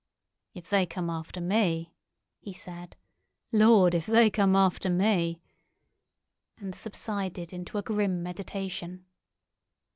[0.55, 1.93] "If they come after me,"
[2.39, 2.95] he said;
[3.51, 5.43] "Lord, if they come after me!"
[6.57, 9.05] and subsided into a grim meditation.